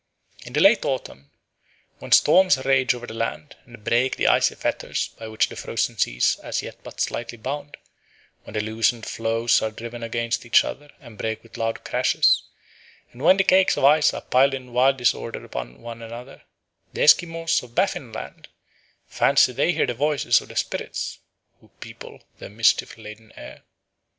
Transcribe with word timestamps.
In 0.47 0.53
late 0.53 0.83
autumn, 0.83 1.29
when 1.99 2.11
storms 2.11 2.57
rage 2.65 2.95
over 2.95 3.05
the 3.05 3.13
land 3.13 3.55
and 3.65 3.83
break 3.83 4.15
the 4.15 4.25
icy 4.25 4.55
fetters 4.55 5.09
by 5.09 5.27
which 5.27 5.47
the 5.47 5.55
frozen 5.55 5.95
sea 5.95 6.17
is 6.17 6.39
as 6.41 6.63
yet 6.63 6.81
but 6.83 6.99
slightly 6.99 7.37
bound, 7.37 7.77
when 8.43 8.55
the 8.55 8.61
loosened 8.61 9.05
floes 9.05 9.61
are 9.61 9.69
driven 9.69 10.01
against 10.01 10.43
each 10.43 10.63
other 10.65 10.89
and 11.01 11.19
break 11.19 11.43
with 11.43 11.55
loud 11.55 11.83
crashes, 11.83 12.41
and 13.11 13.21
when 13.21 13.37
the 13.37 13.43
cakes 13.43 13.77
of 13.77 13.83
ice 13.83 14.11
are 14.11 14.21
piled 14.21 14.55
in 14.55 14.73
wild 14.73 14.97
disorder 14.97 15.37
one 15.47 15.75
upon 15.75 16.01
another, 16.01 16.41
the 16.93 17.03
Esquimaux 17.03 17.61
of 17.61 17.75
Baffin 17.75 18.11
Land 18.11 18.47
fancy 19.05 19.53
they 19.53 19.71
hear 19.71 19.85
the 19.85 19.93
voices 19.93 20.41
of 20.41 20.47
the 20.47 20.55
spirits 20.55 21.19
who 21.59 21.67
people 21.79 22.23
the 22.39 22.49
mischief 22.49 22.97
laden 22.97 23.31
air. 23.35 23.61